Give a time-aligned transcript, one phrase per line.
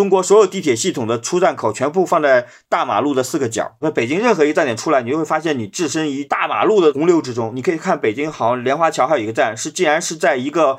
[0.00, 3.76] 中国所有地铁系统的出站口全部放在大马路的四个角。
[3.82, 7.52] 那北京任何一个站点出来，你就会发现你置身于大马路的洪流之中。
[7.54, 10.78] 你可以看北京好像莲花桥还有一个站是，竟然是在一个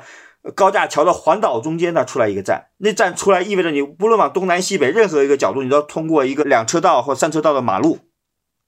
[0.56, 2.66] 高架桥的环岛中间呢出来一个站。
[2.78, 8.00] 那站出来意味着你不论往东南西北任何一个角度，你都要通过一个两车道或三车道的马路。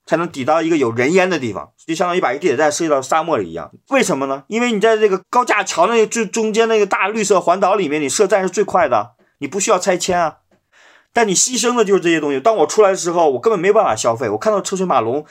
[0.07, 3.73] 才能抵到一个有人烟的地方，就相当于把一个地铁站设计到沙漠里一样。
[3.89, 4.45] 为什么呢？
[4.48, 10.36] 因为你在这个高架桥那个最中间那个大绿色环岛里面，你设站是最快的，你不需要拆迁啊。
[11.14, 12.41] 但你牺牲的就是这些东西。
[12.41, 14.28] 当我出来的时候，我根本没办法消费。
[14.28, 15.24] 我看到车水马龙，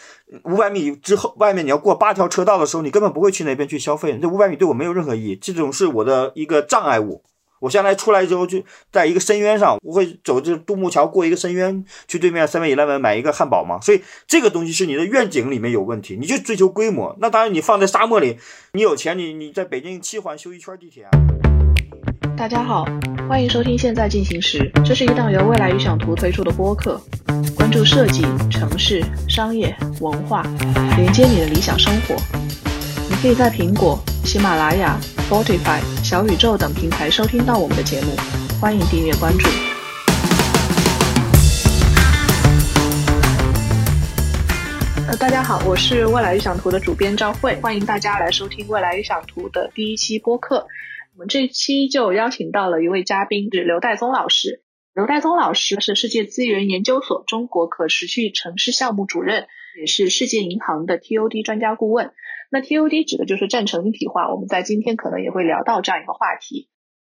[0.45, 4.17] 五百米之后外面你要过八条车道的时候，你根本不会去那边去消费。
[4.19, 7.21] 这五百米对我没有任何意义，这种是我的一个障碍物。
[7.59, 13.79] 我现在出来之后，就在一个深渊上，我会走这独木桥过一个深渊，去对面三味 eleven 买一个汉堡嘛。
[13.79, 17.15] 所以这个东西是你的愿景里面有问题，你就追求规模。
[17.21, 18.37] 那当然，你放在沙漠里，
[18.73, 21.07] 你有钱，你你在北京七环修一圈地铁。
[22.35, 22.85] 大家好，
[23.29, 26.99] 欢迎收听《现在进行时》，这是一档由未来预想图推出的播客，
[27.55, 30.43] 关注设计、城市、商业、文化，
[30.97, 32.15] 连接你的理想生活。
[33.09, 34.99] 你可以在苹果、喜马拉雅。
[35.29, 38.15] Spotify、小宇宙等平台收听到我们的节目，
[38.59, 39.49] 欢迎订阅关注。
[45.07, 50.67] 呃，大家好，我是未来预想图的主编赵慧，欢迎大家来收听未来预想图的第一期播客。
[51.15, 54.63] 我们这期就邀请到了一位嘉宾，是刘代宗老师。
[54.95, 59.45] 刘代宗老师是世界资源研究所中国可持续城市项目主任，
[59.79, 62.11] 也是世界银行的 TOD 专家顾问。
[62.49, 66.67] 那 TOD 指的就是站城一体化，我们在今天可能也会聊到这样一个话题。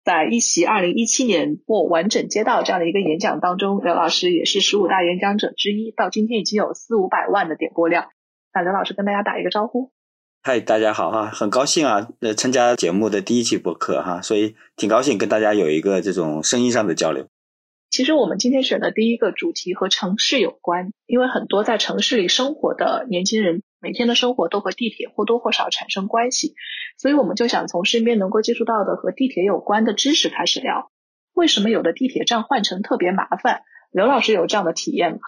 [0.05, 8.11] 在一席二零一七年或完整街道这样的一个演讲当中，刘老师也是十五大演讲者之一，到今天已经有四五百万的点播量。
[8.55, 9.91] 那刘老师跟大家打一个招呼。
[10.41, 17.27] 嗨，大家好哈，很高兴啊，呃，参加节目的第一期播客哈，所以挺高兴跟大家有一个这种声音上的交流。
[17.91, 26.55] 其实我们今天选的第一个主题和城市有关，因为很多在城市里生活的年轻人，每天的生活都和地铁或多或少产生关系，
[26.97, 30.91] 所以我们就想从身边能够接触到的和地铁有关的知识开始聊。
[31.35, 33.63] 为什么有的地铁站换乘特别麻烦？
[33.91, 35.19] 刘老师有这样的体验吗？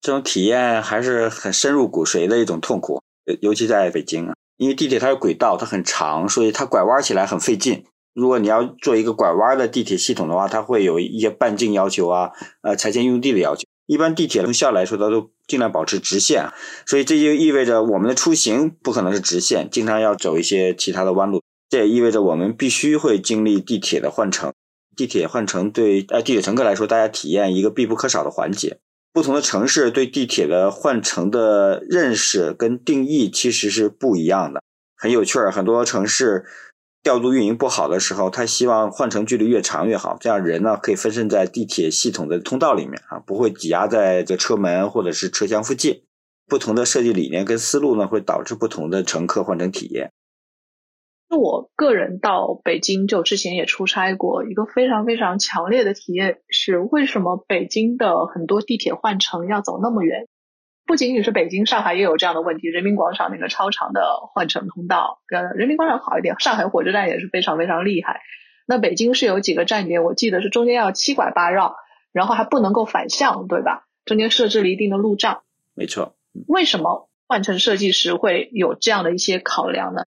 [0.00, 3.02] 这种体验还是很深入骨髓的一种痛苦，
[3.40, 7.84] 尤其在北京啊，因为地铁它有轨道，它很长，所以它拐弯起来很费劲。
[8.14, 12.30] 如果你要做一个拐弯的地铁系统的话，它会有一些半径要求啊，
[12.62, 13.62] 呃，拆迁用地的要求。
[13.86, 16.48] 一般地铁从效来说，它都尽量保持直线，
[16.86, 21.42] 所以这就意味着我们的出行不可能是直线，经常要走一些其他的弯路。
[21.68, 24.52] 这也意味着我们必须会经历地铁的换乘。
[24.96, 28.78] 地铁换乘对呃地铁乘客来说，大家体验一个必不可少的环节。
[29.14, 34.60] 不同的城市对地铁的换乘的认识跟定义其实是不一样的。
[34.96, 36.44] 很有趣儿，很多城市。
[37.04, 46.02] 调度运营不好的时候，他希望换乘距离越长越好，这样人呢可以分散在地铁系统的通道里面啊，不会挤压在这车门或者是车厢附近。
[46.46, 50.12] 不同的设计理念跟思路呢，会导致不同的乘客换乘体验。
[51.34, 60.26] 我个人到北京就之前也出差过，一个非常非常强烈的体验是，为什么北京的很多地铁换乘要走那么远？
[60.86, 62.68] 不仅仅是北京，上海也有这样的问题。
[62.68, 64.02] 人民广场那个超长的
[64.34, 66.38] 换乘通道，呃，人民广场好一点。
[66.40, 68.20] 上海火车站也是非常非常厉害。
[68.66, 71.74] 那北京是有几个站点，我记得是中间要七拐八绕，
[72.12, 73.86] 然后还不能够反向，对吧？
[74.04, 75.42] 中间设置了一定的路障。
[75.74, 76.16] 没错。
[76.46, 80.02] 为什么换乘设计师会有这样的一些考量呢？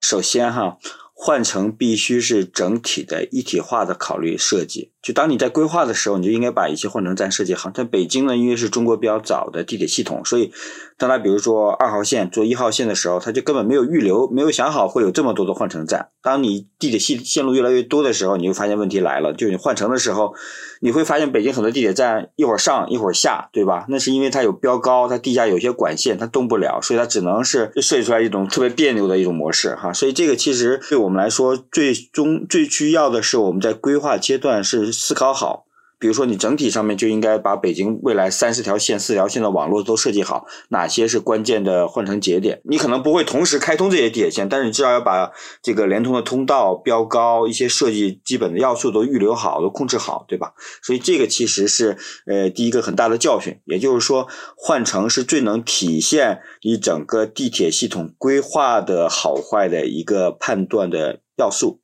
[0.00, 0.78] 首先哈。
[1.20, 4.92] 换乘必须是整体的一体化的考虑设计。
[5.08, 7.70] 就当你在规划的时候，你就应该把一些换乘站设计好。
[7.70, 10.52] 在北京呢，因为是中国比较早的地铁系统，所以
[10.98, 16.08] 当他比如说二号线做一号线的时候，他就根本没有预留，没有想好会有这么多的换乘站。
[16.22, 19.32] 当你地铁线线路越来越多的时候，你就发现问题来了。
[19.32, 20.34] 就你换乘的时候，
[20.82, 23.86] 你会发现北京很多地铁站一会儿上一会儿下，对吧？
[23.88, 29.90] 那是因为它有标高，它地下有些管线它动不了，所以它只能是设计出来一种特别别扭的一种模式哈。
[29.90, 30.98] 所以这个其实对。
[30.98, 35.64] 我们来说，最终最需要的是我们在规划阶段是思考好。
[36.00, 42.60] 比如说，你整体上面就应该把北京未来三十条线、四条线的网络都设计好，哪些是关键的换乘节点？
[42.62, 50.52] 你可能不会同时开通这些地铁线，但是你至少要把这个连通的通道、标高、一些设计基本的要素都预留好、都控制好，对吧？
[50.84, 53.58] 所以这个其实是呃第一个很大的教训。
[53.64, 61.80] 也就是说，换乘是最能体现你整个地铁系统规划的好坏的一个判断的要素。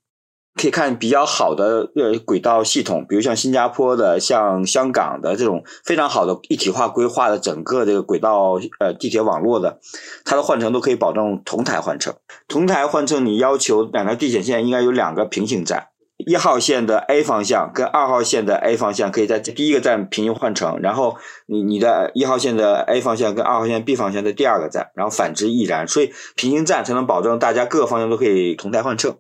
[0.55, 9.81] 可以看比较好的呃轨道系统，比如像新加坡的、像香港的这种非常好的一体化规划的整个这个轨道呃地铁网络的，
[10.25, 12.15] 它的换乘都可以保证同台换乘。
[12.47, 21.17] 同台换乘，你要求两条地铁线应该有两个平行站，一号线的 A 方向跟二号线的 A 方向可以在第一个站平行换乘，然后
[21.47, 29.17] 你你的一号线的 A 方向跟二号线 B 方向的第二个站，然后反之亦然，所以平行站才能保证大家各个方向都可以同台换乘。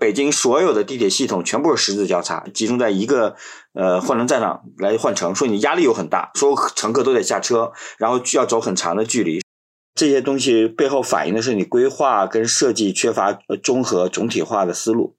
[0.00, 3.36] 北京所有的地铁系统全部是十字交叉，集中在一个
[3.74, 9.42] 呃换乘站上来换乘，所以你压力又很大，所有乘客都得下车，然后需要走很长的距离。
[9.94, 15.16] 这些东西背后反映的是你规划跟设计缺乏综合总体化的思路。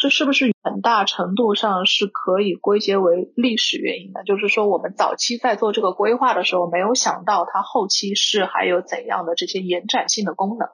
[0.00, 4.20] 这是不是很大程度上是可以归结为历史原因呢？
[4.26, 10.68] 就是说，我们早期在做这个规划的时候，没有想到它后期是还有怎样的这些延展性的功能。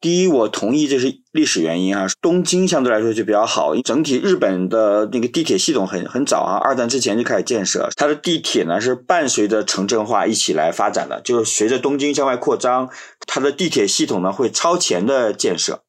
[0.00, 2.06] 第一，我同意这是历史原因啊。
[2.20, 7.88] 东京相对来说就比较好，整体日本的那个地铁系统很很早啊，二战之前就开始建设。
[7.96, 12.88] 它的地铁呢是伴随着城镇化一起来发展的，就是随着东京向外扩张，
[13.26, 15.82] 它的地铁系统呢会超前的建设。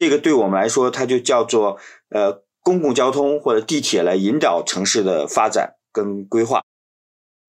[0.00, 6.62] 这个对我们来说，它就叫做呃公共交通或者地铁来引导城市的发展跟规划。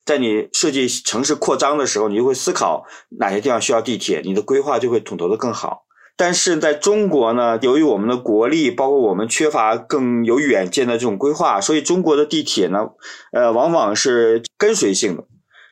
[0.06, 2.86] 在你设计城市扩张的时候，你就会思考
[3.20, 5.86] 哪些地方需要地铁，你的规划就会统筹的更好。
[6.18, 12.90] 但是在中国呢，由于我们的国力，包括我们缺乏更有远见的这种规划，所以中国的地铁呢，
[13.32, 15.24] 呃，往往是跟随性的，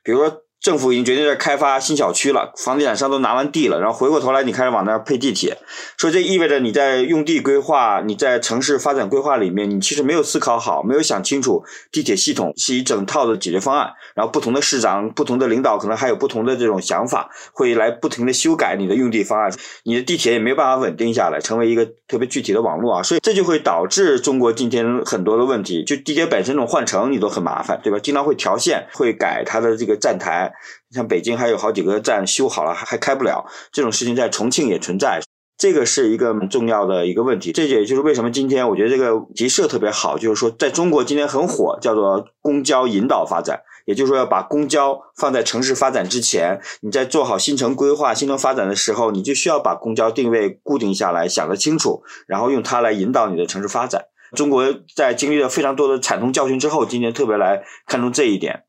[0.03, 0.41] 比如说。
[0.61, 5.57] 政府已经决定在开发新小区了，房地产商都拿完地了，然后回过头来你开始往那儿配地铁，
[5.97, 13.89] 所以这意味着你在用地规划、你在城市发展规划里面，你其实没有思考好，没有想清楚地铁系统是一整套的解决方案。
[14.15, 19.49] 然后不同的市长、不同的领导可能还有不同的这种想法，会来不停的修改你的用地方案，
[19.83, 23.01] 你的地铁也没有办法稳定下来，成为一个特别具体的网络啊。
[23.01, 27.97] 所以这就会导致中国今天很多的问题，就地铁本身这种换乘你都很麻烦，对吧？
[28.03, 30.48] 经常会调线，会改它的这个站台。
[30.91, 35.21] 像北京还有好几个站修好了还还开不了，这种事情在重庆也存在，
[35.57, 37.51] 这个是一个很重要的一个问题。
[37.51, 54.05] 这也就是为什么今天我觉得这个题设特别好，就是说在中国今天很火，叫做公交引导发展，也就是说要把公交放在城市发展之前，你在做好新城规划、新城发展的时候，你就需要把公交定位固定下来，想得清楚，然后用它来引导你的城市发展。
[54.35, 54.63] 中国
[54.95, 58.63] 在经历了非常多的惨痛教训之后，今天特别来看重这一点。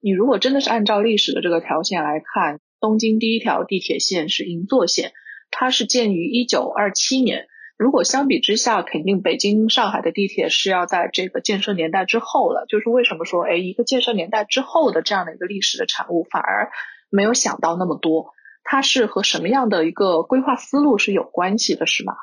[0.00, 5.12] 你如果真的是按照历史的这个条线来看，东京第一条地铁线是银座线，
[5.50, 7.46] 它是建于一九二七年。
[7.76, 12.66] 如果相比之下，肯定北京、上海的地铁是要在这个建设年代之后了。
[12.68, 16.70] 就是为什么说，哎，一个建设年代之后的这样的一个历史的产物，反而
[17.08, 18.34] 没有想到那么多，
[18.64, 22.14] 它是和什么样的一个规划思路是有关系的，是吗？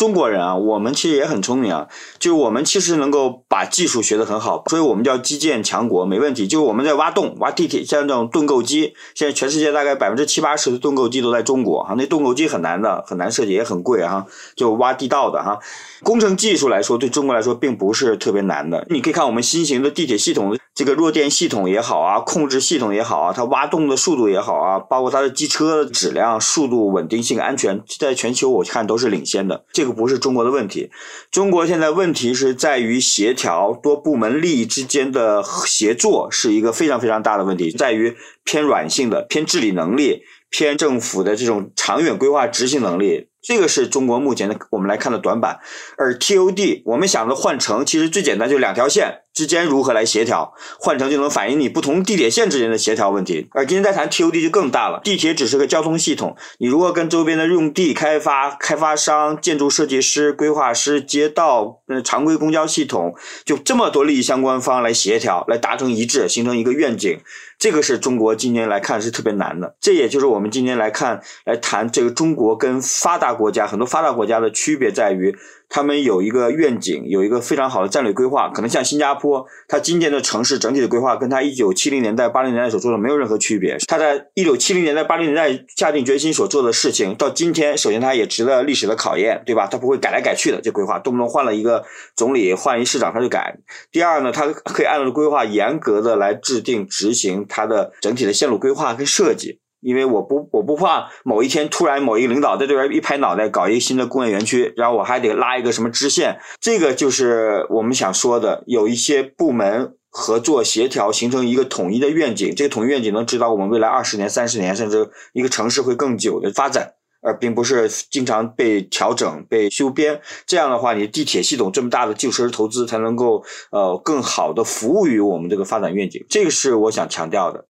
[0.00, 1.86] 中国人啊，我们其实也很聪明啊，
[2.18, 6.48] 就是我们其实能够把技术学得很好，所以我们叫基建强国，没问题。
[6.48, 11.94] 就是我们在挖洞、挖地铁，像这种盾构机，现在全世界大概百分之七八十的盾构机都在中国哈。
[11.98, 14.24] 那盾构机很难的，很难设计，也很贵哈。
[14.56, 15.58] 就挖地道的哈，
[16.02, 18.86] 工程技术来说，对中国来说并不是特别难的。
[18.88, 29.66] 你可以看我们新型的地铁系统，这个弱电系统也好啊，控制系统也好啊，它挖洞的速度也好啊，包括它的机车的质量、速度、稳定性、安全，在全球我看都是领先的。
[29.74, 29.89] 这个。
[29.92, 30.90] 不是中国的问题，
[31.30, 43.28] 中国现在问题是在于协调多部门利益之间的协作是一个非常非常大的问题，在于偏软性的、偏治理能力、偏政府的这种长远规划执行能力。
[43.42, 45.60] 这个是中国目前的我们来看的短板，
[45.96, 49.22] 而 TOD 我们想着换乘其实最简单，就两条线。
[49.40, 53.48] 之间如何来协调，换乘就能反映你不同地铁线之间的协调问题。
[53.52, 63.14] 而今天在谈 TOD 就更大了，地铁只是个交通系统，你如果跟周边的用地开发、开发商、建筑设计师、规划师、街道、嗯常规公交系统，
[63.46, 67.18] 就这么多利益相关方来协调，来达成一致，形成一个愿景。
[67.60, 75.36] 这个是中国今年来看是特别难的，这也就是我们今天来看来谈这个中国跟发达国家很多发达国家的区别在于。
[75.72, 78.48] 他们有一个愿景，有一个非常好的战略规划。
[78.48, 83.76] 可能像新加坡，它今天的城市整体的规划跟它一九七零年代、八零年代所做的没有任何区别。
[83.86, 89.68] 它在一九七零年代、八零年代下定决心所做的事情，到今天，首先它也值得历史的考验，对吧？
[89.70, 91.84] 它不会改来改去的，这规划动不动换了一个
[92.16, 93.56] 总理、换一市长他就改。
[93.92, 99.60] 第二呢，它可以按照规划严格的来制定、执行它的整体的线路规划跟设计。
[99.82, 120.20] 因为我不我不怕某一天突然某一个领导在这边一拍脑袋搞一个新的工业园区，然后我还得拉一个什么支线，这个就是我们想说的，有一些部门合作协调，形成一个统一的愿景，这个统一愿景能指导我们未来二十年、三十年，甚至一个城市会更久的发展，而并不是经常被调整、被修编。
[120.46, 127.66] 这样的话，你地铁系统这么大的旧设施投资才能够呃更好的服务于我们这个发展愿景，这个是我想强调的。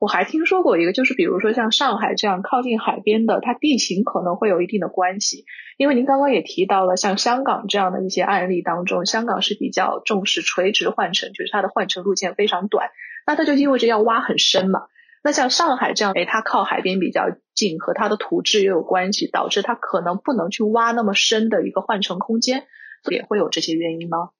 [0.00, 5.44] 我还听说过一个，就是比如说像上海这样靠近海边的，它地形可能会有一定的关系。
[5.76, 12.90] 因为您刚刚也提到了，像香港这样的一些案例当中，香港是比较重视垂直换乘，就是它的换乘路线非常短，
[13.26, 14.82] 那它就意味着要挖很深嘛。
[15.28, 22.64] 那像上海这样，哎，它靠海边比较近，和它的土质也有关系，导致它可能不能去挖那么深的一个换乘空间，
[23.10, 24.30] 也会有这些原因吗？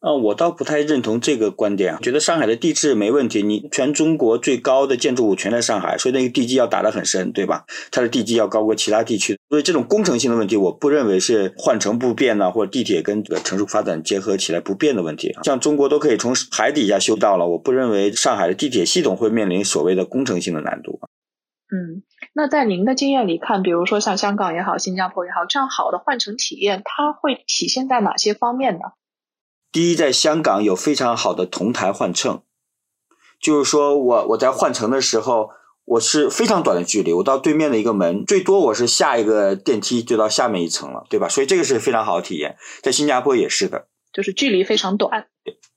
[0.00, 3.42] 呃，我倒不太认同这个观点，觉得上海的地质没问题。
[3.42, 7.64] 你全中国最高的建筑物全在上海，所以那个地基要打得很深，对吧？
[7.90, 15.36] 它的地基要高过其他地区，所以这种工程性的问题，我不认为是换乘不便呢，或者地铁跟这个城市发展结合起来不便的问题。
[15.42, 21.00] 像中国都可以从海底下修道了，我不认为上海的地铁系统会面临所谓的工程性的难度。
[21.70, 28.80] 嗯，那在您的经验里看，比如说像香港也好，新加坡也好，这样好的换乘体验，它会体现在哪些方面呢？
[29.70, 32.42] 第一，在香港有非常好的同台换乘，
[33.40, 35.50] 就是说我我在换乘的时候，
[35.84, 41.28] 我是非常短的距离，我到对面的一个门，最多我是下一个电梯就到下面一层了，对吧？
[41.28, 42.56] 所以这个是非常好的体验。
[42.82, 45.26] 在新加坡也是的，就是距离非常短，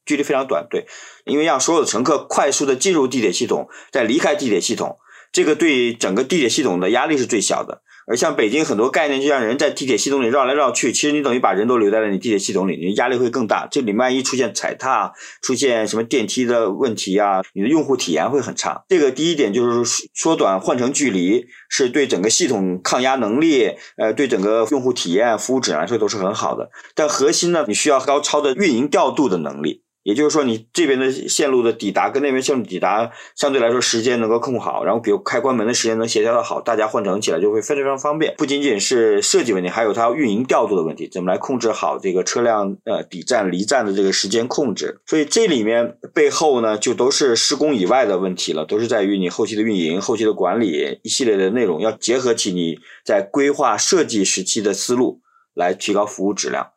[0.05, 0.87] 距离非常短，对，
[1.25, 4.97] 因为让所有的乘客快速的进入地铁系统，再离开地铁系统，
[5.33, 7.81] 这个对整个地铁系统的压力是最小的。
[8.11, 13.65] 而像北京很多概念，就像人在地铁系统里绕来绕去，其实你等于把人都留在了你地铁系统里，你压力会更大。
[13.71, 18.83] 这里万一出现踩踏、出现什么电梯的问题啊，你的用户体验会很差。
[18.89, 26.69] 这个第一点就是缩短换乘距离，是对整个系统抗压能力，呃，对整个用户体验、服务质量来说都是很好的。
[26.93, 29.83] 但核心呢，你需要高超的运营调度的能力。
[30.03, 38.33] 也就是说，你这边的线路的抵达跟那边线路抵达相对来说时间能够控好，然后比如开关门的时间能协调的好，大家换乘起来就会非常非常方便。
[38.37, 44.99] 不仅仅是设计问题，还有它运营调度的问题，怎么来控制好这个车辆呃抵站离站的这个时间控制？
[45.05, 55.21] 所以这里面背后呢，就都是施工以外的问题了，都是在于你后期的运营、后期的管理一系列的内容，要结合起你在规划设计时期的思路，
[55.53, 56.71] 来提高服务质量。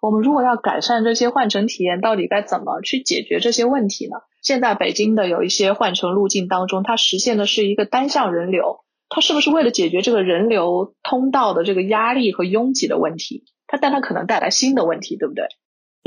[0.00, 4.16] 我们如果要改善这些换乘体验，到底该怎么去解决这些问题呢？
[4.42, 8.80] 现在北京的有一些换乘路径当中，它实现的是一个单向人流，
[9.10, 13.44] 它是不是为了解决这个人流通道的这个压力和拥挤的问题？
[13.66, 15.44] 它但它可能带来新的问题，对不对？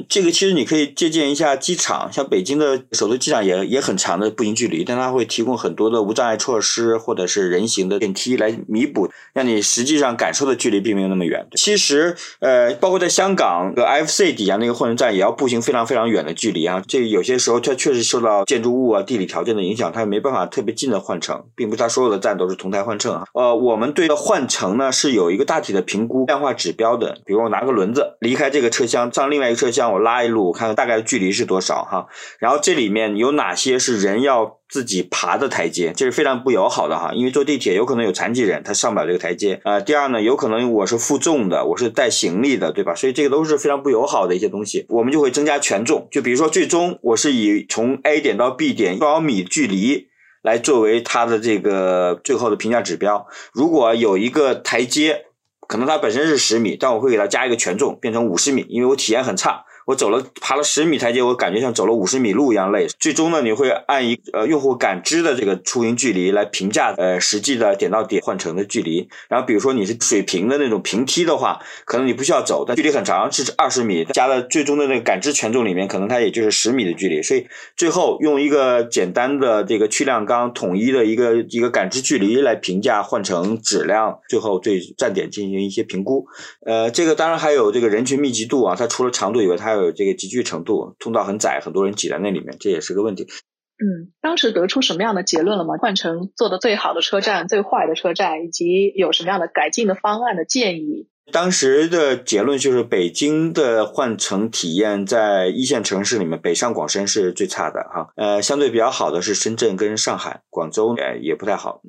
[0.09, 11.47] 这个其实你可以借鉴一下机场，像北京的首都机场也也很长的步行距离，但它会提供很多的无障碍措施或者是人行的电梯来弥补，让你实际上感受的距离并没有那么远。
[11.55, 16.81] 其实，呃，包括在香港的 FC 底下那个换乘站也要步行非常非常远的距离啊。
[16.87, 23.23] 这有些时候它确实受到建筑物啊、地理条件的影响，它也没办法特别近的换乘，并不是它所有的站都是同台换乘啊。
[23.35, 29.82] 呃，我们对的换乘呢是有一个大体的评估量化指标的，比如我拿个轮子离开这个车厢上另外一个车厢。
[29.83, 32.07] 让我拉一路，我看看大概的距离是多少哈。
[32.39, 37.11] 然后这里面有哪些是人要自己爬的台阶，这是非常不友好的哈。
[37.13, 39.81] 因为坐地铁有可能有残疾人，他上不了这个台阶啊。
[39.81, 42.95] 第二呢，有可能我是负重的，我是带行李的，对吧？
[42.95, 44.85] 所以这个都是非常不友好的一些东西。
[44.87, 50.07] 我们就会增加权重，就比如说最终我是以从 A 点到 B 点多少米距离
[50.41, 53.27] 来作为它的这个最后的评价指标。
[53.51, 55.25] 如果有一个台阶，
[55.67, 59.65] 可能它本身是十米，但我会给它加一个权重，变成五十米，因为我体验很差。
[59.85, 62.87] 我走了爬了十米台阶，我感觉像走了五十米路一样累。
[62.99, 69.07] 最终呢，你会按一呃用户感知的这个出行距离来评价呃实际的点到点换乘的距离。
[69.27, 77.21] 然后比如说你是水平的那种平梯的话，可能你不需要走，但距离很长是二十米，加了最终的那个感知权重里面，可能它也就是十米的距离。
[77.21, 86.25] 所以最后用一个简单的这个去量纲统一的一个一个感知距离来评价换乘质量，最后对站点进行一些评估。
[86.65, 93.23] 呃，这个当然还有这个人群密集度啊，它除了长度以外，它还有这个集聚程度，通道很窄，很多人挤在那里面，这也是个问题。
[93.23, 95.75] 嗯，当时得出什么样的结论了吗？
[95.81, 101.09] 换乘做的最好的车站、最坏的车站，以及有什么样的改进的方案的建议？
[101.31, 108.13] 当时的结论就是，北京的换乘体验在一线城市里面，北上广深是最差的哈。
[108.15, 111.81] 呃，相对比较好的是深圳跟上海，广州也也不太好。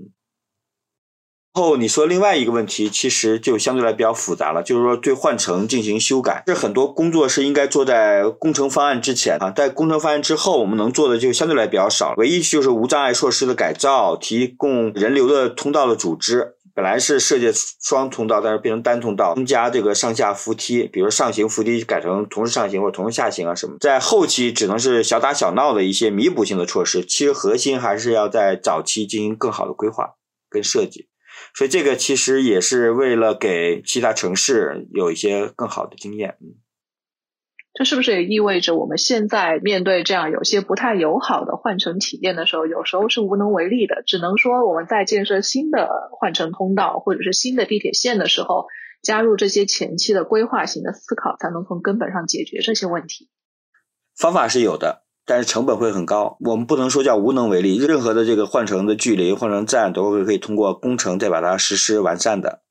[1.62, 30.14] 后你说另外一个问题，其实就相对来比较复杂了，就是说对换乘进行修改，这很多工作是应该做在工程方案之前啊，在工程方案之后，我们能做的就相对来比较少，唯一就是无障碍措施的改造，提供人流的通道的组织，本来是设计双通道，但是变成单通道，增加这个上下扶梯，比如上行扶梯改成同时上行或者同时下行啊什么，在后期只能是小打小闹的一些弥补性的措施，其实核心还是要在早期进行更好的规划
[30.50, 31.06] 跟设计。
[31.54, 36.37] 所以这个其实也是为了给其他城市有一些更好的经验。
[37.73, 48.66] 这是不是也意味着我们现在面对这样有些不太友好的换乘体验的时候，有时候是无能为力的，只能说我们在建设新的换乘通道或者是新的地铁线的时候，
[49.02, 53.28] 加入这些前期的规划型的思考，才能从根本上解决这些问题。
[54.16, 56.37] 方法是有的，但是成本会很高。
[56.40, 62.63] 我们不能说叫无能为力，任何的这个换乘的距离、换乘站都会可以通过工程再把它实施完善的。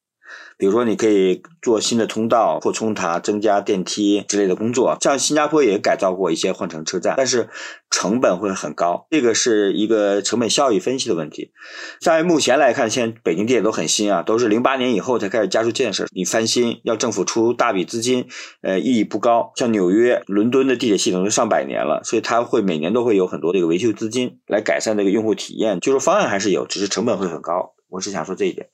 [0.58, 4.98] 比如说，你可以做新的通道、扩充塔、增加电梯之类的工作。
[5.02, 7.50] 像新加坡也改造过一些换乘车站，但是
[7.90, 9.08] 成本会很高。
[9.10, 11.52] 这个是一个成本效益分析的问题。
[12.00, 16.06] 在目前来看，现在北京地铁都很新啊，都是零八年以后才开始加速建设。
[16.14, 18.28] 你翻新要政府出大笔资金，
[18.62, 19.52] 呃，意义不高。
[19.56, 25.80] 像纽约、伦敦的地铁系统都上百年了，所以它会每年都会有很多这个维修资金来改善这个用户体验。
[25.80, 27.74] 就是方案还是有，只是成本会很高。
[27.90, 28.70] 我是想说这一点。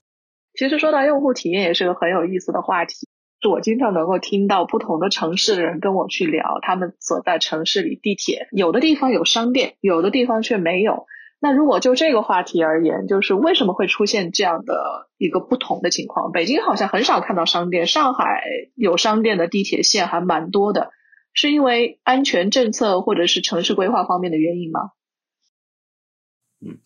[0.60, 3.08] 其实说到用户体验，也是个很有意思的话题。
[3.50, 11.06] 我经常能够听到不同的城市的人跟我去聊，他们所在城市里地铁有的地方有商店，有的地方却没有。
[11.40, 14.74] 那如果就这个话题而言，就是为什么会出现这样的
[15.18, 16.34] 一个不同的情况？
[16.34, 18.44] 北京好像很少看到商店，上海
[18.76, 20.92] 有商店的地铁线还蛮多的，
[21.32, 24.92] 是因为安全政策或者是城市规划方面的原因吗？
[26.60, 26.80] 嗯。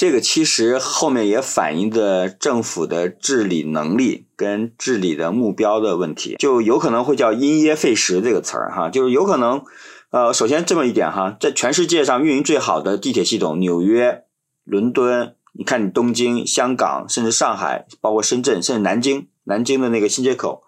[0.00, 9.62] 这个其实后面也反映的政府的治理能力跟治理的目标的问题，就有可能会叫因噎废食这个词儿哈，就是有可能，
[10.08, 14.22] 呃，首先这么一点哈，在全世界上运营最好的地铁系统，纽约、
[14.64, 20.62] 伦敦，你看你东京、香港，甚至上海，包括深圳，甚至南京，南京的那个新街口，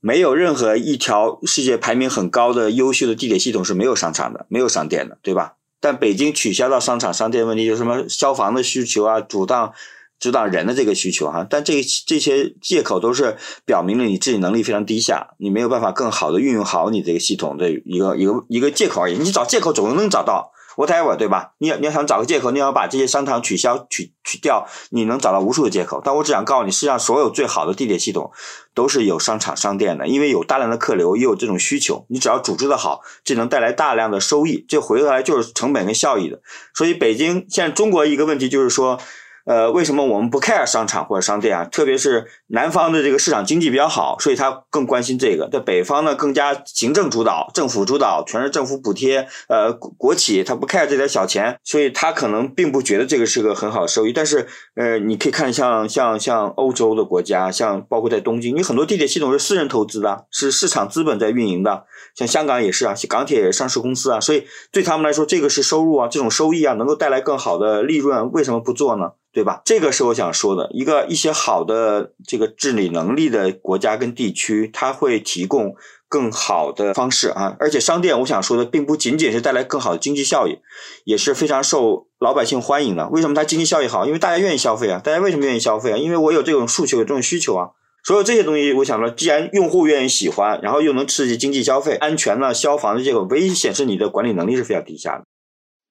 [0.00, 5.56] 没有任何一条世界排名很高的优秀的地铁系统是没有商场的，没有商店的，对吧？
[5.84, 9.74] 但北京取消到商场商店问题，就什么消防的需求啊，阻挡
[10.18, 11.46] 阻挡人的这个需求哈？
[11.50, 13.36] 但这这些借口都是
[13.66, 19.18] 表明了你自己能力非常低下，你没有办法更好的运用好你这个系统的一个一个一个借口而已。
[19.18, 20.53] 你找借口总能找到。
[20.76, 21.52] Whatever 对吧？
[21.58, 26.00] 你要你要想找个借口，你要把这些商场取消取取掉，你能找到无数的借口。
[26.04, 28.30] 但我只想告诉你，世界上所有最好的地铁系统
[28.74, 32.04] 都是有商场商店的，因为有大量的客流，也有这种需求。
[32.08, 36.40] 你只要组织的好，这能带来大量的收益，这回过来就是成本跟效益的。
[36.74, 38.98] 所以北京现在中国一个问题就是说。
[39.46, 41.66] 呃，为什么我们不 care 商场或者商店啊？
[41.66, 45.48] 特别是南方的这个市场经济比较好，所以他更关心这个。
[45.50, 49.26] 在北方呢，更加行政主导、政府主导，全是政府补贴。
[49.48, 54.12] 呃，国企他不 care 这点小钱，所以他可能并不觉得这个是个很好的收益。
[54.12, 61.84] 但是，呃，你可以看像像像欧洲的国家，像包括在东京，你很多地铁系统是私人投资的，是市场资本在运营的。
[62.14, 69.10] 像香港也是啊，港铁上市公司啊，所以对他们来说，这个是收入啊，这种收益啊，能够带来更好的利润，为什么不做呢？
[69.32, 69.60] 对吧？
[69.64, 75.74] 这个是我想说的一个一些好的这个治理能力的国家跟地区，它会提供
[76.08, 77.56] 更好的方式啊。
[77.58, 80.58] 而且商店，我想说的并不仅仅是带来更好的经济效益，
[81.04, 83.08] 也是非常受老百姓欢迎的。
[83.08, 84.06] 为什么它经济效益好？
[84.06, 85.00] 因为大家愿意消费啊。
[85.02, 85.96] 大家为什么愿意消费啊？
[85.96, 87.70] 因为我有这种诉求，有这种需求啊。
[88.06, 95.24] 所有这些东西，我想说，既然用户愿意喜欢，然后又能刺激经济消费，安全呢、消防的这个，唯一显示你的管理能力是非常低下的。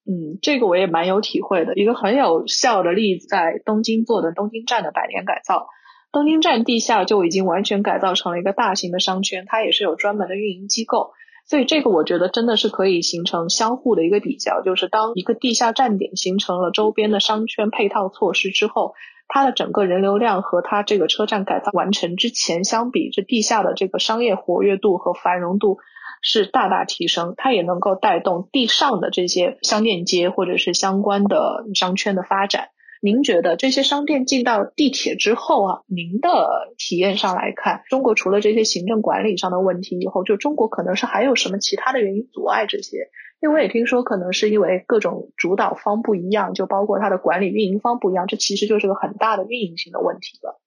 [0.06, 1.74] 嗯，这个我也蛮有体会的。
[1.74, 5.68] 一个很有效的例子，在东京做的东京站的百年改造，
[6.14, 11.12] 东京站地下就已经完全改造成了一个大型的商圈，它也是有专门的运营机构。
[11.46, 18.94] 所以这个我觉得真的是可以形成相互的一个比较，就是当一个地下站点形成了周边的商圈配套措施之后，
[19.28, 25.80] 它的整个人流量和它这个车站改造完成之前相比，这地下的这个商业活跃度和繁荣度。
[26.26, 32.70] 是大大提升，它也能够带动地上的这些商店街或者是相关的商圈的发展。
[33.06, 36.30] 您觉得这些商店进到地铁之后啊，您的
[36.78, 43.10] 体验上来看，中国除了这些行政管理上的问题以后，就中国可能是还有什么其他的原因阻碍这些？
[43.42, 50.62] 因为我也听说，可能是因为各种主导方不一样，就包括它的管理运营方不一样，这其实就是个很大的运营性的问题了。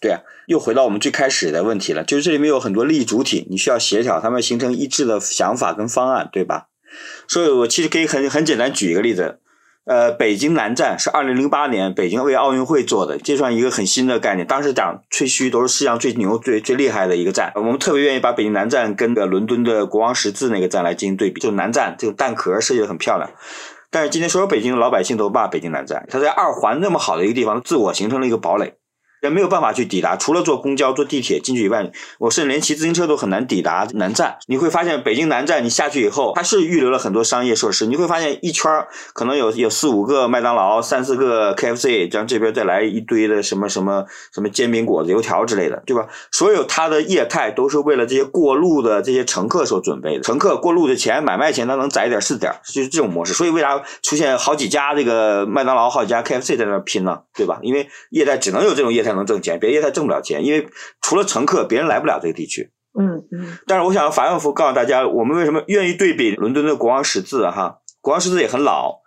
[0.00, 6.68] 对啊，又回到我们最开始的问题了，就是这里面有很多利益主体，你需要协调他们形成一致的想法跟方案，对吧？
[7.28, 9.41] 所以我其实可以很很简单举一个例子，
[9.84, 14.46] 呃，北京南站是二零零八年北京为奥运会做的，这算一个很新的概念。
[14.46, 23.28] 当时讲吹嘘都是世界上最牛、最最厉害的一个站，我们特别愿意把北京南站跟的伦敦的国王十字那个站来进行对比，就南站这个蛋壳设计的很漂亮。
[23.90, 28.74] 但是今天所有北京的老百姓都骂北京南站，它在二环那么好的一个地方，自我形成了一个堡垒。
[29.22, 34.36] 人没有办法去抵达，除了坐公交、坐地铁进去以外，我甚至连骑自行车都很难抵达南站。
[34.48, 37.86] 你会发现，北京南站你下去以后，它是预留了很多商业设施。
[37.86, 44.04] 你会发现一圈可能有有四五个麦当劳，三四个 KFC，这样这边再来一堆的什么什么
[44.34, 46.08] 什么煎饼果子、油条之类的，对吧？
[46.32, 50.22] 所有它的业态都是为了这些过路的这些乘客所准备的。
[50.24, 53.32] 乘客过路的钱、买卖钱，他能攒一点是点，就是这种模式。
[53.34, 57.20] 所以为啥出现好几家这个麦当劳、好几家 KFC 在那拼呢？
[57.36, 57.60] 对吧？
[57.62, 59.90] 因为业态只能有这种业态能挣钱，别的业态。
[59.90, 60.68] 挣不了钱，因为
[61.00, 62.70] 除了乘客，别人来不了这个地区。
[62.98, 63.58] 嗯嗯。
[63.66, 67.48] 但是我想反反复告诉大家，我们为什么愿意对比伦敦的国王十字？
[67.50, 69.00] 哈，国王十字也很老，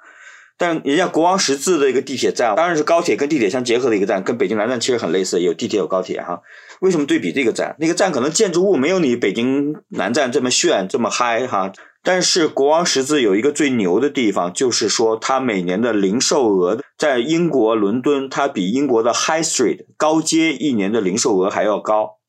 [0.57, 6.41] 但人家国王十字的一个地铁站，当然是高铁跟地铁相结合的一个站，跟北京南站其实很类似，有地铁有高铁哈。
[6.81, 7.75] 为什么对比这个站？
[7.79, 11.71] 那个站可能建筑物没有你北京南站这么炫，这么嗨哈。
[12.05, 22.19] 但是国王十字有一个最牛的地方，就是说它每年的零售额在英国伦敦，它比英国的 High Street 高街一年的零售额还要高，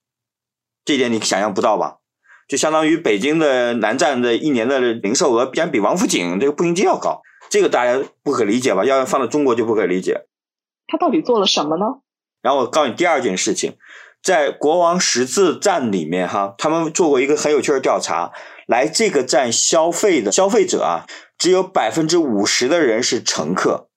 [0.82, 1.98] 这点你想象不到吧？
[2.48, 8.82] 就相当于北京的南站的一年的零售额，竟然比王府井这个步行街要高，这个大家不可理解吧？
[8.82, 10.26] 要放到中国就不可理解。
[10.86, 11.84] 他到底做了什么呢？
[12.40, 13.76] 然后我告诉你第二件事情，
[14.22, 18.32] 在国王十字站里面哈，他们做过一个很有趣的调查。
[18.66, 21.06] 来这个站消费的消费者啊，
[21.38, 23.88] 只有百分之五十的人是乘客，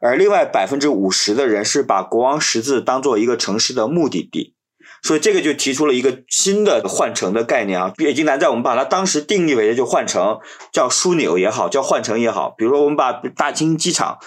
[0.00, 4.54] 而另外百分之五十的人是把国王十字当做一个城市的目的地，
[5.02, 7.92] 所以这个就提出了一个新的换乘的概念啊。
[7.96, 10.40] 北京南站我们把它当时定义为就换乘，
[10.72, 12.50] 叫枢纽也好，叫换乘也好。
[12.50, 14.18] 比如说我们把大兴机场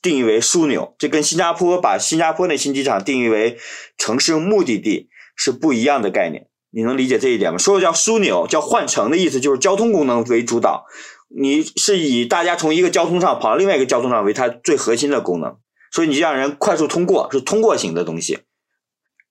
[0.00, 3.58] 定义为枢纽，这跟新加坡把新加坡那新机场定义为
[3.96, 6.46] 城市目的地是不一样的概念。
[6.70, 7.58] 你能理解这一点吗？
[7.58, 10.86] 说的叫枢纽，叫换乘的意思，就是交通功能为主导。
[11.28, 15.56] 你是以大家从一个交通上跑到另外一个交通上为它最核心的功能，
[15.90, 18.40] 所以你让人快速通过是通过型的东西。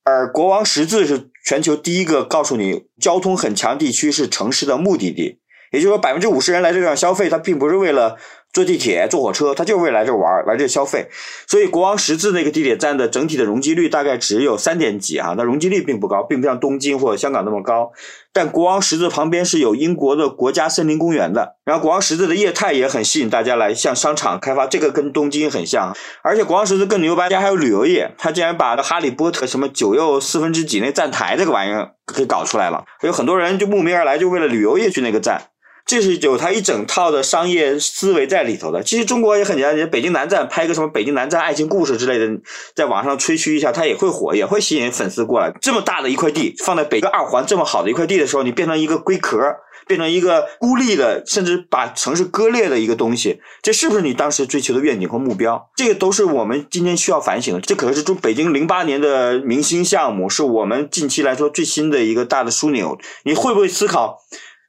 [0.04, 5.38] 而国王十字是全球第一个告诉你交通很强地区是城市的目的地，
[5.72, 8.16] 也就是说百分之五十人来这上消费，它并不是为了。
[8.52, 11.08] 坐地铁、坐火车，他就是为来这玩来这消费。
[11.46, 17.92] 所以国王十字那个地铁站的整体的容积率大概只有三点几啊，那容积率并不高，并不像东京或者香港那么高。
[18.32, 25.96] 但国王十字旁边是有英国的国家森林公园的，然后国王十字的业态也很吸引大家来向商场开发，这个跟东京很像。
[26.22, 35.42] 而且国王十字更牛掰，家还有旅游业，他竟然把哈利波特什么九又四分之几那站台这个玩意儿给搞出来了，有很多人就慕名而来，就为了旅游业去那个站。
[35.88, 38.82] 这是有它一整套的商业思维在里头的。
[38.82, 42.28] 其实中国也很简单，北京南站拍个什么北京南站爱情故事之类的，
[42.74, 45.50] 在网上吹嘘一下，它也会火，也会吸引粉丝过来。
[45.62, 49.38] 这么大的一块地放在北个二环这么好的一块地的时候，你变成一个龟壳，
[49.86, 55.70] 变成一个孤立的，甚至把城市割裂的一个东西，这是不是你当时追求的愿景和目标？
[55.74, 57.60] 这个都是我们今天需要反省的。
[57.62, 62.98] 这可能是中北京零八年的明星项目，是我们近期来说最新的一个大的枢纽。
[63.24, 64.18] 你会不会思考？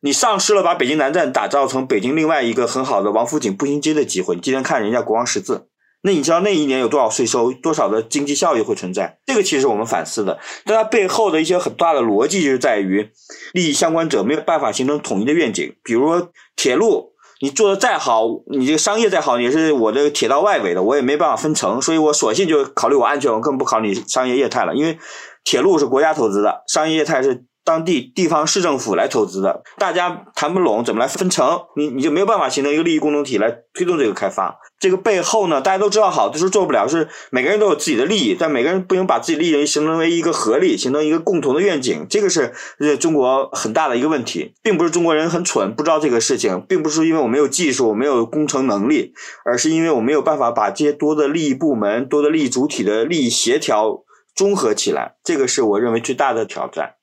[0.02, 4.34] 你丧失了把北京南站打造成北京另外一个很好的王府井步行街的机会。
[4.34, 5.68] 你今天看人家国王十字，
[6.04, 9.18] 那你知道那一年有多少税收，多少的经济效益会存在？
[9.26, 13.10] 这个其实我们反思的，但它背后的一些很大的逻辑就是在于，
[13.52, 15.76] 利益相关者没有办法形成统一的愿景。
[15.84, 24.98] 比如说铁路，你做的再好，你这个商业再好，也是我这个铁道外围的，我也没办法分成，所以我索性就考虑我安全，我更不考虑商业业态了，因为
[25.44, 27.44] 铁路是国家投资的，商业业态是。
[27.70, 31.68] 当地地方市政府来投资的，大家谈不拢，怎么来分成？
[31.76, 34.58] 你你就没有办法形成一个利益共同体来推动这个开发。
[34.80, 42.08] 这个背后呢，大家都知道，好就是做不了，是每个人都有自己的利益，但每个人不能把自己利益形成为一个合力，形成一个共同的愿景。
[42.10, 42.52] 这个是
[43.00, 49.14] 中国很大的一个问题，并不是中国人很蠢不知道这个事情，并不是因为我没有技术、没有工程能力，
[49.46, 54.06] 而是因为我没有办法把这些多的利益部门、多的利益主体的利益协调
[54.36, 55.18] 综合起来。
[55.24, 56.96] 这个是我认为最大的挑战。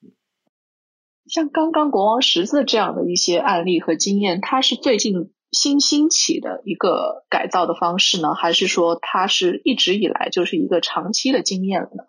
[1.29, 12.05] 像刚刚国王十字这样的一些案例和经验，它是最近新兴起的一个改造的方式呢，还是说它是一直以来就是一个长期的经验了呢？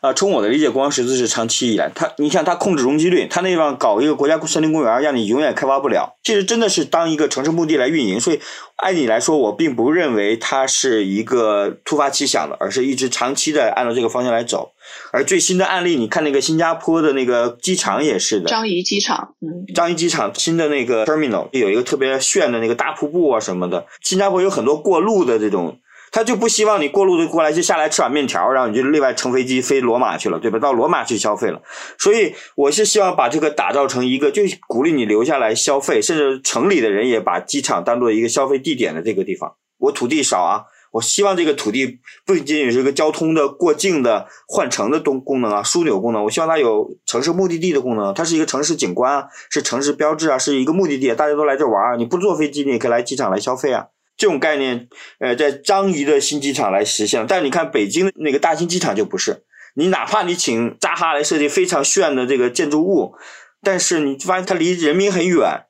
[0.00, 8.20] 啊，从我的理解，国王十字是长期以来，它你像它控制容积率，它那地方搞一个国家森林公园，让你永远开发不了，其实真的是当一个城市墓地来运营。
[8.20, 8.40] 所以
[8.76, 14.72] 按理来说，我并不认为它是一个突发奇想的，而是一直长期的按照这个方向来走。
[15.12, 23.86] 而最新的案例，你看那个新加坡的那个机场也是的，樟宜机场，嗯，樟宜机场新的那个 terminal 有一个特别炫的那个大瀑布啊什么的。
[24.02, 25.78] 新加坡有很多过路的这种。
[26.10, 30.58] 他就不希望你过路的过来就下来吃碗面条，然后你就另外乘飞机飞罗马去了，对吧？
[30.58, 31.60] 到罗马去消费了。
[31.98, 39.52] 所以我是希望把这个打造成一个，就鼓励你留下来消费，甚至城里的人也把机场当做一个消费地点的这个地方。
[39.76, 53.86] 我土地少啊，我希望这个土地不仅仅是一个交通的过境的换乘的东功能啊，枢纽功能，我希望它有城市目的地的功能，它是一个城市景观啊，是城市标志啊，是一个目的地，大家都来这玩儿，你不坐飞机你也可以来机场来消费啊。
[54.16, 54.88] 这种概念，
[55.20, 63.14] 呃，在张掖的新机场来实现，但你看北京那个大兴机场就不是，你哪怕你请扎哈来设计非常炫的这个建筑物，
[63.62, 65.66] 但是你发现它离人民很远。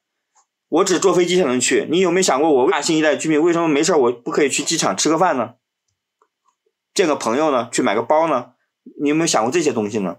[0.68, 5.54] 我只坐飞机才能去，你有没有想过，我大新一代居民为什么没事我不可以去机场吃个饭呢？
[6.94, 7.68] 见个朋友呢？
[7.72, 8.52] 去买个包呢？
[9.00, 10.18] 你有没有想过这些东西呢？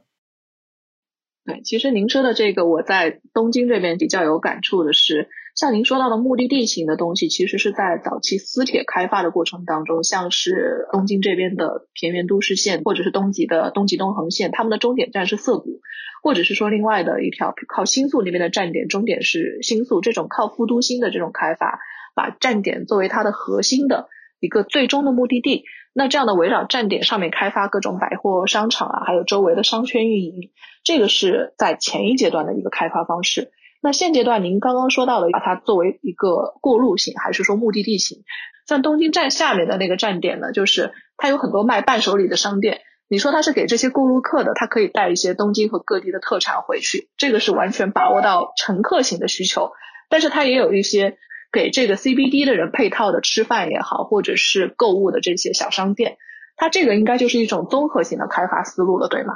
[1.46, 5.30] 对，其实您说的这个，我在东京这边比较有感触的是。
[5.60, 15.82] 像您说到的目的地型的东西，其实是在早期私铁开发的过程当中，像是东京这边的田园都市线，或者是东极的东极东横线，他们的终点站是涩谷，
[16.24, 21.82] 或者是说另外的一条靠新宿那边的站点，终点是新宿，这种靠副都心的这种开发，
[22.16, 24.08] 把站点作为它的核心的
[24.40, 30.52] 一个最终的目的地，那这样的围绕站点上面开发各种百货商场啊，还有周围的商圈运营，
[30.86, 33.52] 这个是在前一阶段的一个开发方式。
[33.82, 38.24] 那现阶段您刚刚说到的，把它作为一个过路型，还是说目的地型？
[38.68, 42.82] 像东京站下面的那个站点呢，就是它有很多卖伴手礼的商店。
[43.08, 49.72] 你说它是给这些过路客的，它可以带一些东京和各地的特产回去，这个是完全把握到乘客型的需求。
[50.10, 51.18] 但是它也有一些
[51.52, 56.18] 给这个 CBD 的人配套的吃饭也好，或者是购物的这些小商店，
[56.56, 59.34] 它这个应该就是一种综合性的开发思路了，对吗？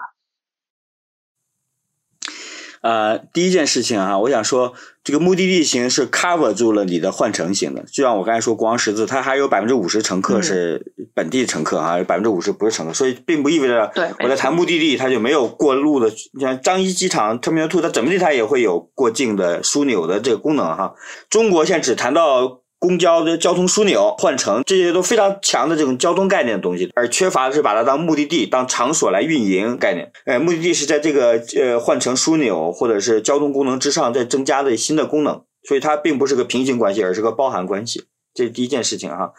[2.84, 4.74] 呃，第一件事情啊，我想说，
[5.06, 16.12] 这个目的地型是 cover 住了你的换乘型的，就像我刚才说，国王十字它还有百分之五十乘客是本地乘客啊，百分之五十不是乘客，所以并不意味着我在谈目的地，它就没有过路的。
[16.34, 20.94] 你像张一机场 Terminal Two，它怎么地它也会有过境的枢纽的这个功能哈。
[21.30, 22.63] 中国现在只谈到。
[22.84, 30.12] 公交的交通枢纽换乘，这些都非常强的这种交通概念的东西，而缺乏的是把它当目的地、当场所来运营概念。
[30.26, 38.04] 哎，目的地是在这个呃换乘枢纽或者是交通功能之上再增加的新的功能，所以它并不是个平行关系，而是个包含关系。
[38.34, 39.32] 这是第一件事情哈。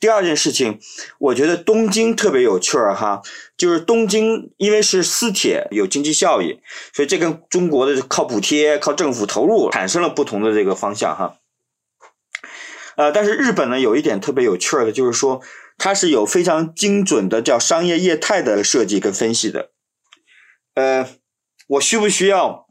[0.00, 0.78] 第二件事情，
[1.18, 3.20] 我觉得东京特别有趣儿哈，
[3.58, 6.60] 就是东京因为是私铁有经济效益，
[6.94, 11.34] 所以这跟中国的靠补贴、靠政府投入产生了不同的这个方向哈。
[12.96, 15.42] 呃，但是日本呢，有一点特别有趣儿的，就是说
[15.76, 19.70] 它是有非常精准的叫商业业态的设计跟分析的。
[20.74, 21.06] 呃，
[21.68, 22.66] 我需不需要？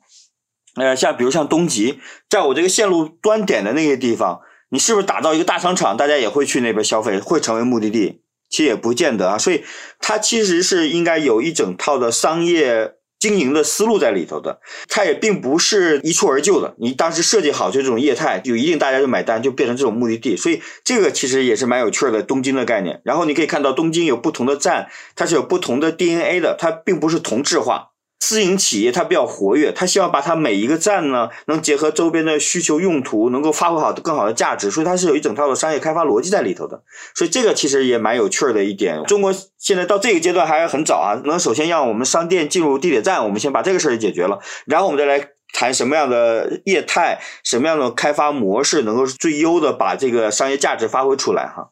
[0.76, 8.24] 呃，像比如像东极，在我这个线路端点的那些地方，你是不是打造一个大商场，大家也会去那边消费，会成为目的地？
[8.50, 9.38] 其实也不见得啊。
[9.38, 9.64] 所以
[10.00, 12.95] 它其实是应该有一整套的商业。
[13.20, 16.76] 经营的思路在里头的，它也并不是一蹴而就的。
[16.78, 20.38] 你当时设计好就这种业态，就一定大家就买单，就变成这种目的地。
[20.38, 23.02] 所以这个其实也是蛮有趣的东京的概念。
[23.04, 27.92] 然后你可以看到东京有不同的站，它是有不同的 DNA 的，它并不是同质化。
[28.26, 36.82] 私营企业它比较活跃，它希望把它每一个站呢，能结合周边的需求用途，能够发挥好更好的价值，所以它是有一整套的商业开发逻辑在里头的。
[37.14, 39.04] 所以这个其实也蛮有趣的一点。
[39.04, 51.70] 中国现在到这个阶段还很早啊，能首先让我们商店进入地铁站，我们先把这个事儿解决了，然后我们再来谈什么样的业态、什么样的开发模式能够最优的把这个商业价值发挥出来哈。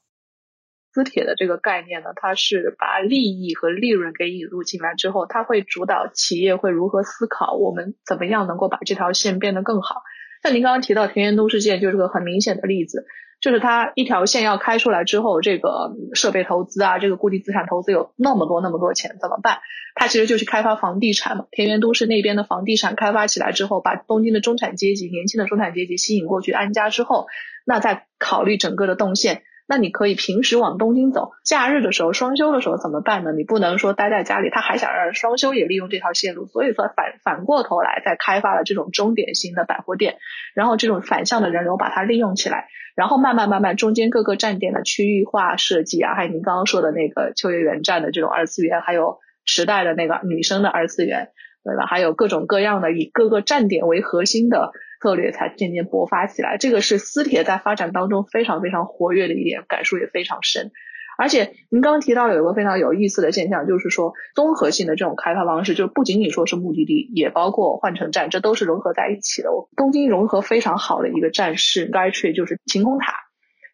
[0.93, 10.03] 私铁的这个概念呢，它是把利益和利润给引入进来之后，它会主导企业会如何思考，我们怎么样能够把这条线变得更好。
[10.43, 13.08] 像您刚刚提到田园都市线就是个很明显的例子，
[13.41, 19.60] 就是它一条线要开出来之后，这个设备投资啊，这个固定资产投资有那么多那么多钱，怎么办？
[19.95, 21.47] 它其实就是开发房地产嘛。
[21.49, 27.25] 田园都市那边的房地产开发起来之后，把东京的中产阶级、年轻的中产阶级吸引过去安家之后，
[27.65, 29.41] 那再考虑整个的动线。
[29.65, 33.32] 那你可以平时往东京走，假日的时候、双休的时候怎么办呢？
[33.32, 40.17] 你不能说待在家里，他还想让双休也利用这条线路，所以说反反过头来再开发了这种终点型的百货店，
[40.54, 51.30] 然后这种反向的人流把它利用起来，然后慢慢慢慢中间各个站点的区域化设计啊，还有您刚刚说的那个秋叶原站的这种二次元，还有时代的那个女生的二次元，
[51.63, 51.86] 对吧？
[51.86, 54.73] 还有各种各样的以各个站点为核心的。
[55.04, 60.72] 策略才渐渐勃发起来，这个是私铁在发展当中非常非常活跃的一点，感触也非常深。
[61.18, 69.50] 而且您刚刚提到有一个非常有意思的现象，就是说综合性的这种开发方式，就不仅仅说是目的地，也包括换乘站，这都是融合在一起的。
[69.76, 73.13] 东京融合非常好的一个站是 Gaytree，就是晴空塔。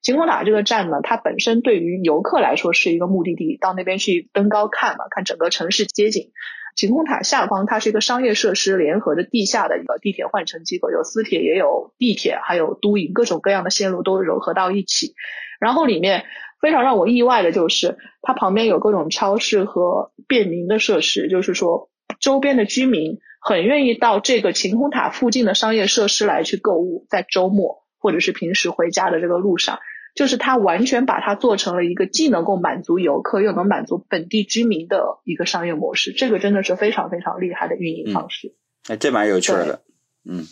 [0.01, 6.31] 晴空塔这个站呢，它本身对于游客来说是一个目的地，到那边去登高看嘛，看整个城市街景。
[6.79, 15.13] 晴空塔下方，它是一个商业设施联合的地下的一个地铁换乘机构，有私铁也有地铁，还有都营，各种各样的线路都融合到一起。
[15.59, 16.23] 然后里面
[16.61, 21.89] 非常让我意外的就是，它旁边有各种超市和便民的设施，就是说
[22.21, 29.79] 周边的居民很愿意到这个晴空塔附近的商业设施来去购物，在周末或者是平时回家的这个路上，
[30.15, 38.55] 就是它完全把它做成了一个既能够满足游客又能满足本地居民的一个商业模式，这个真的是非常非常厉害的运营方式。
[38.87, 39.83] 哎，这蛮有趣的，
[40.23, 40.45] 嗯。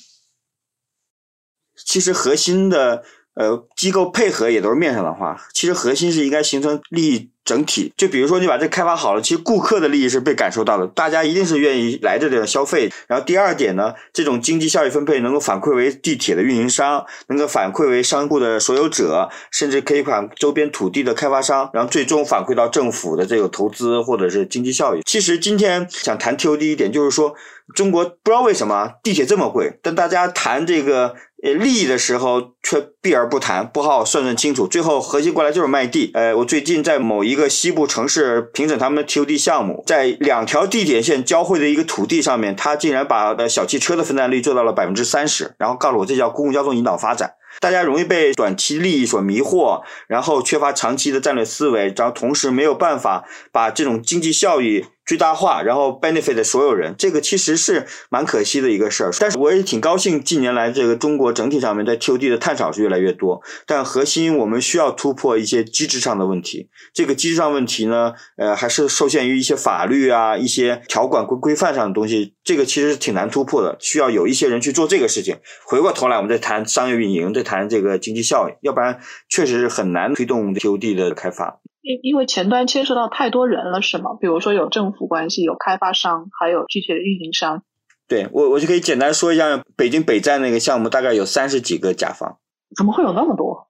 [1.75, 3.03] 其实核心的
[3.37, 7.93] 呃机构配合也都是面上的话，其实核心是应该形成利益整体。
[7.95, 12.91] 就比如说你把这开发好了，其实顾客的利益是被感受到的，大家一定是愿意来这里消费。
[13.07, 25.01] 然后第二点呢，这种经济效益分配能够反馈为地铁的运营商，能够反馈为商铺的所有者，甚至可以反周边土地的开发商，然后最终反馈到政府的这个投资或者是经济效益。
[25.05, 27.35] 其实今天想谈 TOD 一点，就是说
[27.75, 31.15] 中国不知道为什么地铁这么贵，但大家谈这个。
[31.43, 36.09] 呃，利益的时候却避而不谈，不好好算算清楚，最后核心过来就是卖地。
[36.15, 47.33] 呃，我最近在某一个西部城市评审他们的 TOD 项目，在两条地铁线交汇的一个土地上面，他竟然把呃小汽车的分担率做到了百分之三十，然后告诉我这叫公共交通引导发展。
[47.59, 54.85] 大家容易被短期利益所迷惑，然后缺乏长期的战略思维，然后同时没有办法把这种经济效益。
[55.07, 59.11] 最大化，然后 benefit 所有人，这个其实是蛮可惜的一个事儿。
[59.17, 63.41] 但是我也挺高兴，近年来这个中国整体上面在 TOD 的探讨是越来越多。
[63.65, 66.69] 但核心我们需要突破一些机制上的问题。
[66.93, 72.33] 这个机制上问题呢，呃，还是受限于一些法律啊、一些条管规规范上的东西。
[72.43, 75.37] 这个其实挺难突破的，需要有一些人去做这个事情。
[75.65, 81.59] 回过头来，我们再谈商业运营，再谈这个经济效益，要不然确实是很难推动 TOD 的开发。
[81.87, 84.11] 因因为前端牵涉到太多人了，是吗？
[84.19, 87.63] 比如说有政府关系，有开发商，还有具体的运营商。
[88.09, 92.37] 对我，我就可以简单说一下，北京北站那个项目大概有三十几个甲方。
[92.75, 93.67] 怎么会有那么多？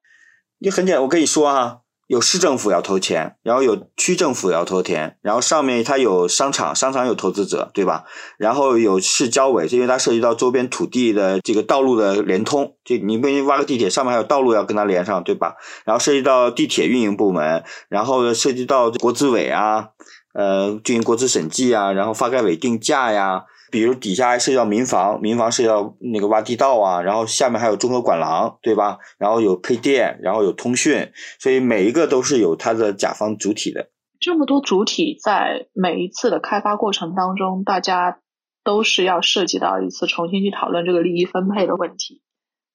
[0.57, 1.81] 你很简单，我跟你说哈。
[2.07, 8.05] 有市政府要投钱，然后有区政府要投钱，然后上面它有商场，商场有投资者，对吧？
[8.37, 15.55] 然后有市交委，因为它涉及到周边土地的这个道路的联通，这你不挖个地铁，上面还有道路要跟它连上，对吧？
[15.83, 19.89] 然后涉及到地铁运营部门，然后涉及到国资委啊，
[20.33, 23.43] 呃，进行国资审计啊，然后发改委定价呀。
[23.71, 28.97] 比如底下还涉及到民房，民房涉及到那个挖地道啊，然后下面还有综合管廊，对吧？
[29.17, 33.89] 然后有配电，然后有通讯，所以每一个都是有它的甲方主体的。
[34.19, 38.19] 这么多主体在每一次的开发过程当中，大家
[38.63, 42.21] 都是要涉及到一次重新去讨论这个利益分配的问题，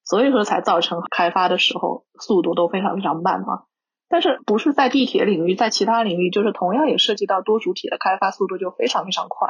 [0.05, 3.63] 所以说才造成开发的时候速度都非常非常慢嘛。
[4.09, 9.49] 但是不是在地铁领域，在其他领域，就是同样也涉及到多主体的开发速度就非常非常快。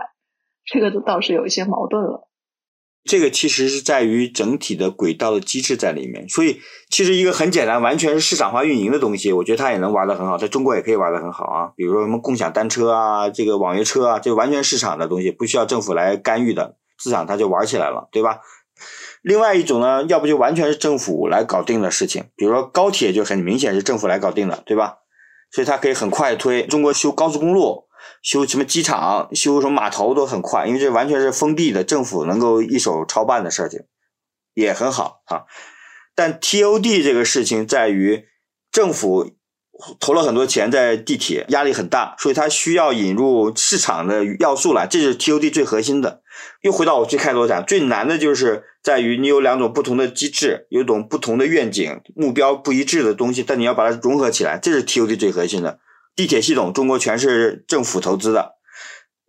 [0.66, 2.30] 这个倒是有一些矛盾了。
[3.04, 11.74] 这个其实是在于整体的轨道的机制在里面，所以其实一个很简单、完全是市场化运营的东西，我觉得它也能玩得很好，在中国也可以玩得很好啊。
[11.76, 18.40] 比如说什么共享单车啊，这个网约车啊，这完全市场的东西，不需要政府来干预的，市场它就玩起来了，对吧？
[19.22, 25.00] 另外一种呢，要不就完全是政府来搞定的事情，比如说高铁就很明显是政府来搞定的，对吧？
[25.52, 26.66] 所以它可以很快推。
[26.68, 27.84] 中国修高速公路。
[28.24, 33.82] 修什么机场、修什么码头都很快，因为这完全是封闭的，政府能够一手操办的事情，
[34.56, 35.44] 也很好啊。
[36.16, 38.26] 但 TOD 这个事情在于
[38.72, 39.32] 政府
[40.00, 46.22] 投了很多钱在地铁，压力很大，所以它需要引入市场的要素来，这是 TOD 最核心的。
[46.62, 55.80] 又回到我最开头讲，最难的就是在于你有两种不同的机制，有种不同的愿景、目标不一致的东西，但你要把它融合起来，这是 TOD 最核心的。
[56.16, 58.56] 地铁系统，中国全是政府投资的，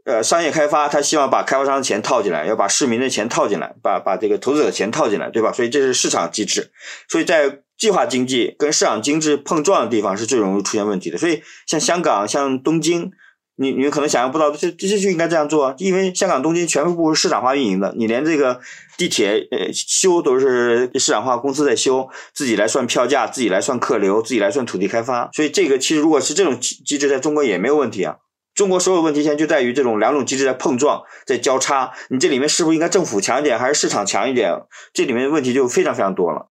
[0.04, 5.52] 呃，商业开发，他希望把开发商的钱套进来，要把市民的钱套进来，把把这个投资者的钱套进来，对吧？
[5.52, 6.70] 所以这是市场机制。
[7.08, 11.18] 所以在计划经济跟市场经济碰撞的地方是最容易出现问题的。
[11.18, 13.12] 所以像香港、像东京。
[13.56, 18.60] 你你可能想象不到，这这些就应该这样做，因为香港、东京全部是市场化运营的，你连这个
[18.96, 28.16] 地铁呃修都是市场化公司在修，自己来算票价，自己来算客流，自己来算土地开发，所以这个其实如果是这种机制，在中国也没有问题啊。
[28.54, 34.52] 中国所有问题现在就在于这种两种机制在碰撞，在交叉，你这里面是不是应该政府强一点，还是市场强一点？
[34.92, 36.46] 这里面问题就非常非常多了。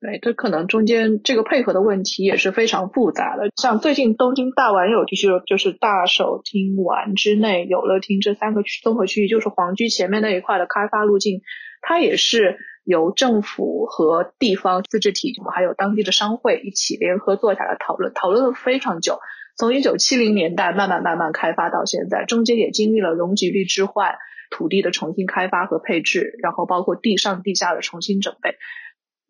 [0.00, 3.50] 对，这可能中间这个配合的问题也是非常复杂的。
[3.56, 11.40] 像最近东京大丸有地区，就是大手町丸之内、有乐町这三个区综合区域，就是皇居前面那一块的开发路径，
[11.80, 19.18] 它也是由政府和地方自治体还有当地的商会一起联合坐下来讨论，讨论了非常久，
[19.56, 24.14] 从一九七零年代慢慢慢慢开发到现在，中间也经历了容积率置换、
[24.48, 28.54] 土地的重新开发和配置，然后包括地上地下的重新准备。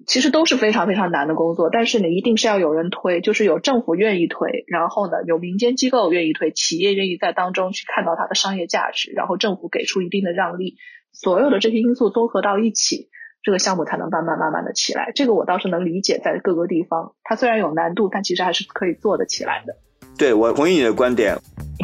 [0.06, 10.76] 其实都是非常非常难的工作，但是你，一定是要有人推，就是有政府愿意推，然后呢，有民间机构愿意推，企业愿意在当中去看到它的商业价值，然后政府给出一定的让利，
[11.12, 13.08] 所有的这些因素综合到一起，
[13.42, 15.10] 这个项目才能慢慢慢慢的起来。
[15.14, 19.74] 这个我倒是能理解，在各个地方，它虽然有难度，但其实还是可以做得起来的。
[20.16, 21.36] 对，我同意你的观点。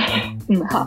[0.49, 0.87] 嗯，好。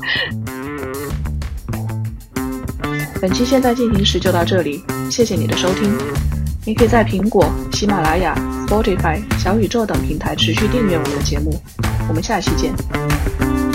[3.22, 6.37] 本期现在进行时就到这里，谢谢你的收听。
[6.68, 8.36] 你可以在苹果、喜马拉雅、
[8.68, 11.58] Spotify、小宇宙等平台持续订阅我们的节目。
[12.10, 13.67] 我们下期见。